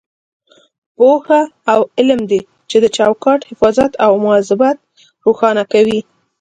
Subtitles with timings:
[0.95, 1.41] پوهه
[1.73, 4.77] او علم دی چې د چوکاټ حفاظت او مواظبت
[5.25, 5.99] روښانه کوي.